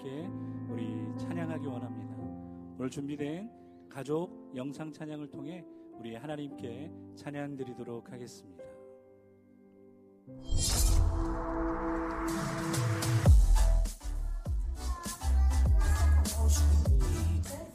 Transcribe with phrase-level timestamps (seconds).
[0.00, 0.26] 함께
[0.70, 2.16] 우리 찬양하기 원합니다.
[2.78, 3.50] 오늘 준비된
[3.90, 5.62] 가족 영상 찬양을 통해
[5.98, 8.64] 우리 하나님께 찬양 드리도록 하겠습니다.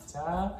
[0.07, 0.59] 자,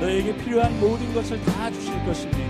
[0.00, 2.40] 너에게 필요한 모든 것을 다 주실 것입니다.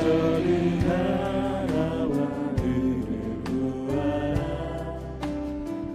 [0.00, 2.16] 그 나라와
[2.62, 3.06] 의를
[3.44, 4.38] 구하라.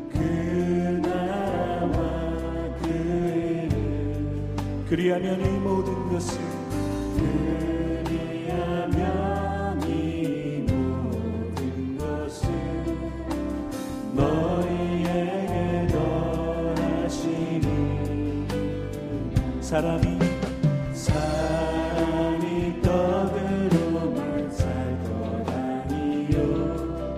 [0.09, 0.17] 그
[1.03, 1.97] 나라와
[2.81, 3.75] 그 의를
[4.87, 6.39] 그리하면 이 모든 것을
[8.05, 9.22] 그리하면
[19.73, 20.19] 사람이
[20.93, 27.17] 사람이 떡으로만 살것 아니요.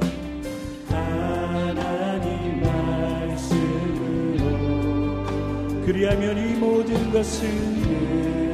[0.88, 4.46] 하나님 말씀으로.
[5.86, 8.45] 그리하면 이 모든 것을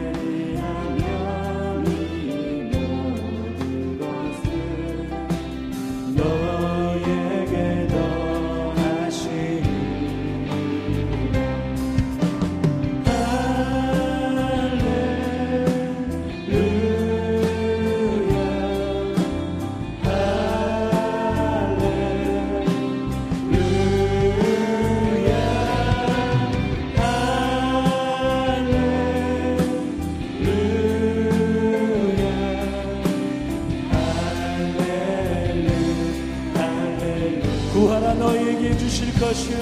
[38.22, 39.58] 너희에게 주실 것이요.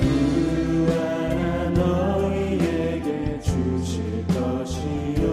[0.00, 5.24] 구하라 너희에게 주실 것이요.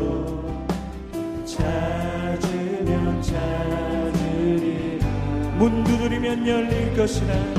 [1.45, 5.07] 찾으면 찾으리라.
[5.57, 7.58] 문 두드리면 열릴 것이라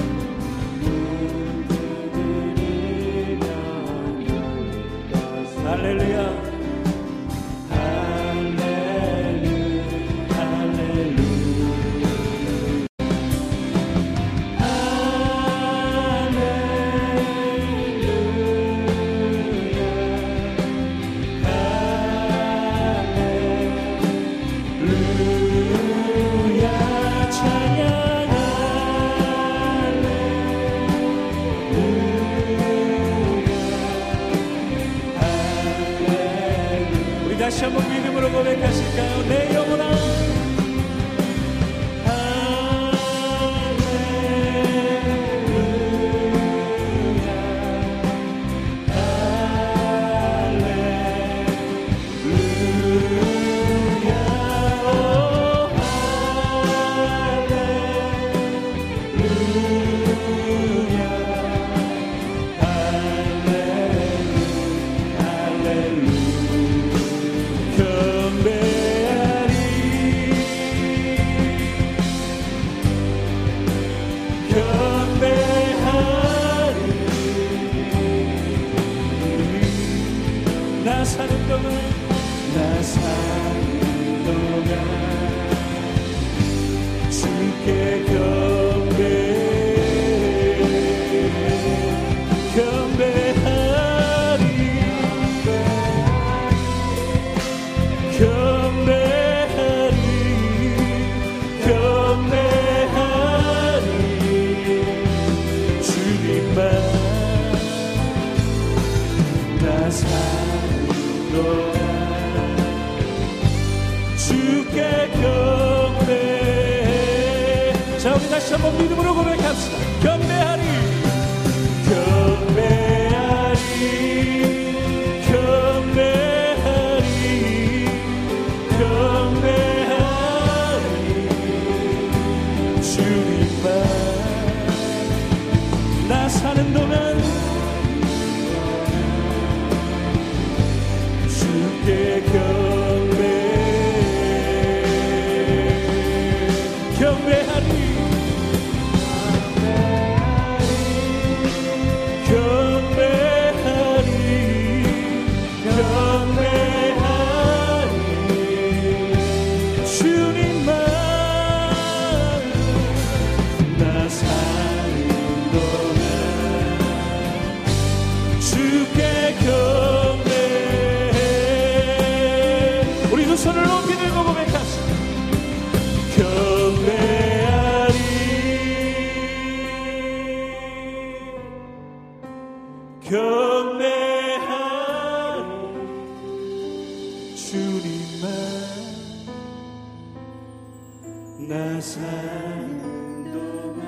[192.60, 193.80] 사는 동안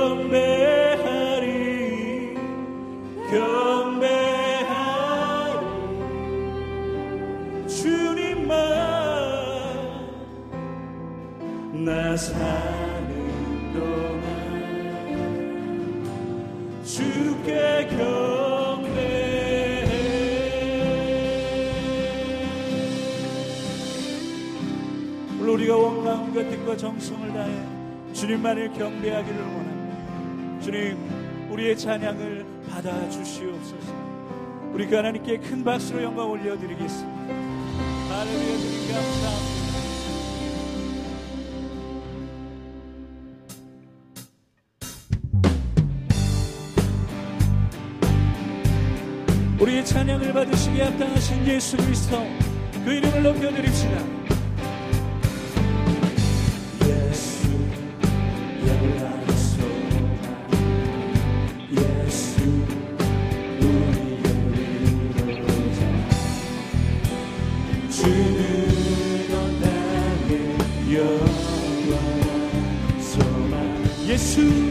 [25.70, 30.60] 우리가 온 마음과 뜻과 정성을 다해 주님만을 경배하기를 원합니다.
[30.62, 30.98] 주님,
[31.52, 33.94] 우리의 찬양을 받아 주시옵소서.
[34.74, 37.34] 우리가 그 하나님께 큰 박수로 영광 올려드리겠습니다.
[38.10, 39.60] 할렐루야 주님 감사합니다.
[49.60, 52.26] 우리의 찬양을 받으시게 합당하신 예수 그리스도
[52.84, 54.20] 그 이름을 높여드립시다.
[74.40, 74.69] too.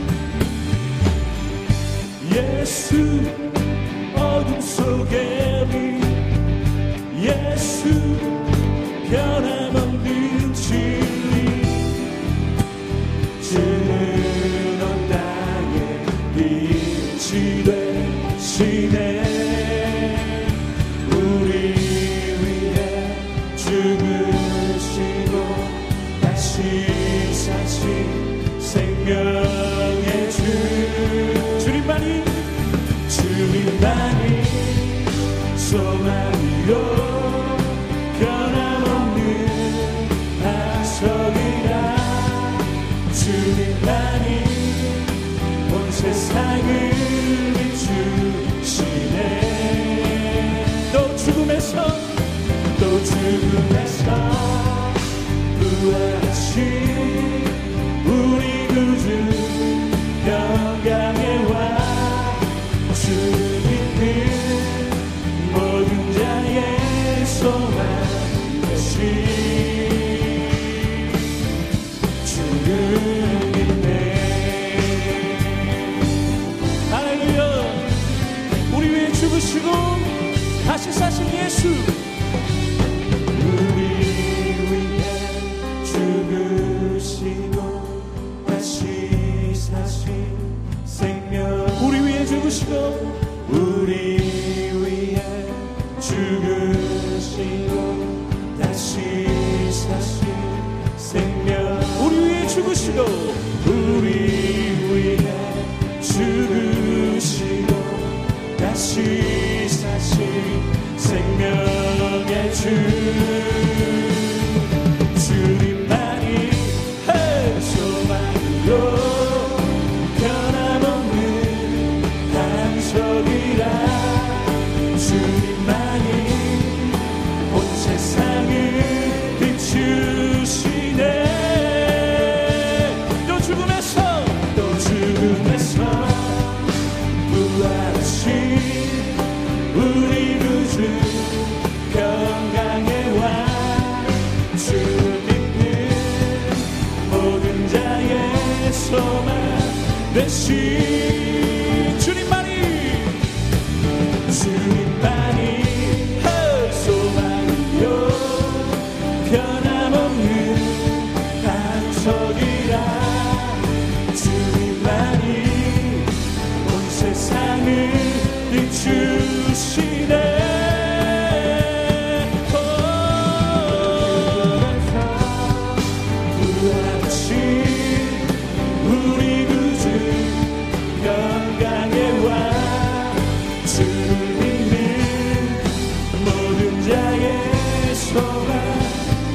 [187.20, 188.50] 예수가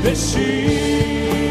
[0.04, 1.43] 대신.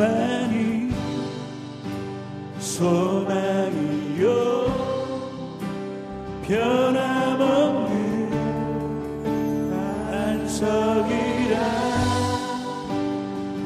[0.00, 0.90] 주만이
[2.58, 4.30] 소망이요.
[6.42, 7.90] 변함없는
[10.10, 11.56] 안석이라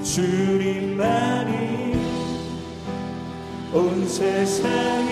[0.03, 1.53] 주님만이
[3.73, 5.03] 온 세상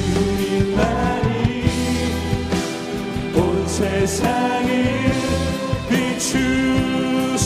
[0.00, 1.64] 주님만이
[3.36, 4.70] 온 세상을
[5.88, 7.40] 비추시네.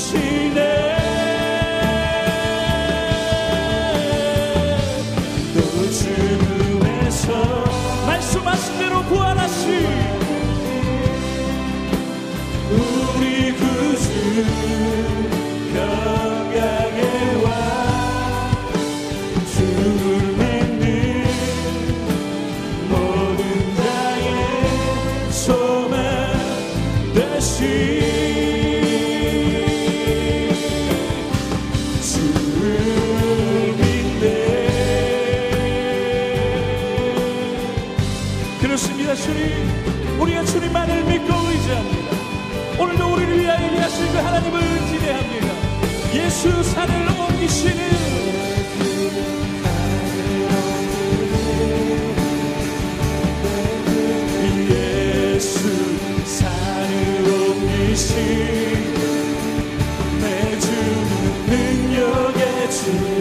[38.60, 40.18] 그렇습니다 주님.
[40.18, 42.16] 우리가 주님만을 믿고 의지합니다.
[42.80, 44.60] 오늘도 우리를 위하여 일하실 그 하나님을
[44.90, 45.48] 기대합니다.
[46.14, 48.03] 예수 산을 옮기시는
[62.84, 63.13] to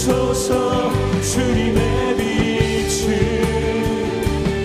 [0.00, 0.90] 소서.
[1.20, 3.16] 주님의 빛을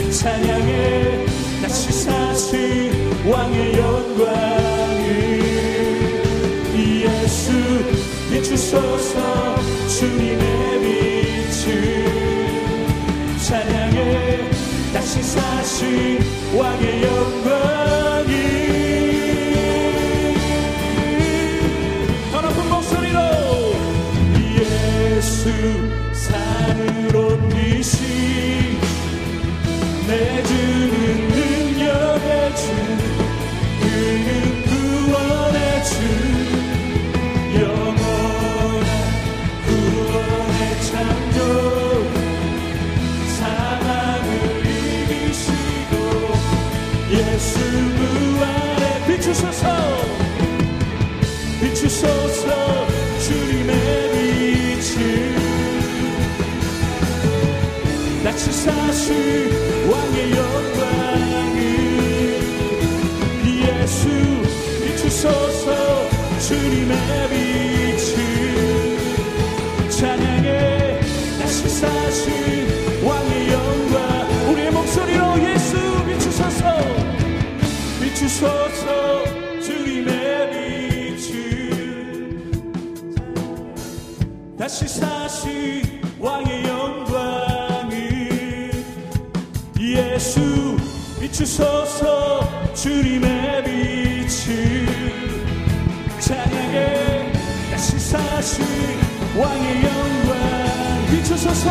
[0.10, 1.26] 찬양해.
[1.62, 2.92] 다시 사실
[3.28, 5.04] 왕의 영광을
[6.80, 7.52] 예수
[8.32, 9.56] 비추소서
[10.00, 11.62] 주님의 빛을
[13.46, 14.50] 찬양해.
[14.94, 16.20] 다시 사실
[16.56, 17.65] 왕의 영광
[58.52, 59.50] 사실
[59.90, 61.56] 왕의 영광을
[63.62, 64.08] 예수
[64.84, 65.70] 비추소서
[66.40, 66.96] 주님의
[67.30, 68.16] 빛을
[69.90, 71.00] 찬양해.
[71.40, 72.24] 낯이 사실
[73.04, 73.96] 왕의 영광.
[74.52, 75.78] 우리의 목소리로 예수
[78.02, 79.24] 비추소서
[79.62, 81.34] 주님의 빛을.
[84.58, 85.75] 다시 사시
[90.16, 90.78] 예수
[91.20, 94.88] 비추소서 주님의 빛을
[96.20, 97.34] 찬양해
[97.70, 98.62] 다시 사시
[99.38, 101.70] 왕의 영광 비추소서.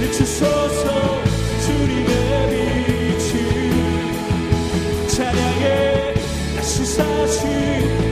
[0.00, 0.84] 비추소서
[1.66, 2.12] 주님의
[3.18, 3.26] 빛을
[5.08, 6.14] 찬양해
[6.58, 7.40] 다시 사시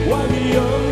[0.09, 0.90] 왕의 영광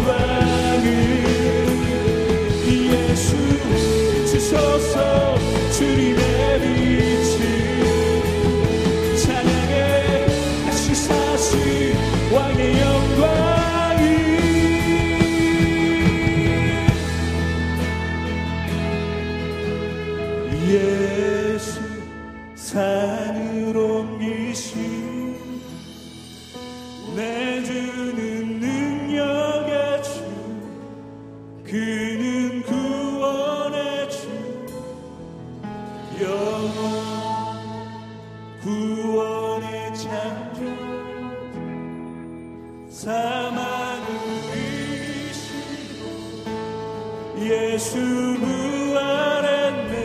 [47.49, 47.97] 예수
[48.39, 49.95] 부활했네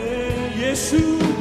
[0.61, 1.34] 예수 예수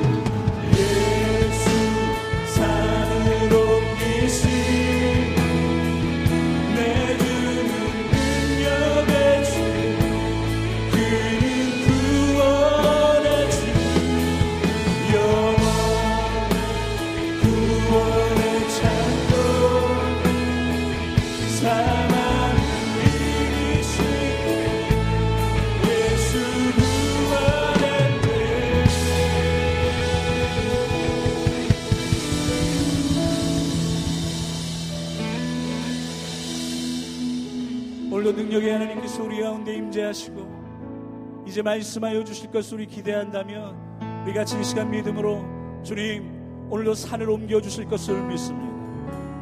[39.44, 43.76] 가운데 임재하시고 이제 말씀하여 주실 것을 우리 기대한다면
[44.24, 45.44] 우리 같이 이 시간 믿음으로
[45.83, 48.72] 주님 오늘도 산을 옮겨 주실 것을 믿습니다.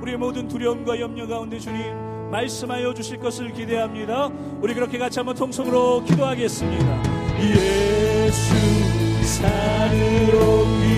[0.03, 4.27] 우리의 모든 두려움과 염려 가운데 주님 말씀하여 주실 것을 기대합니다.
[4.61, 7.03] 우리 그렇게 같이 한번 통성으로 기도하겠습니다.
[7.39, 8.55] 예수
[9.25, 10.93] 산을 옮기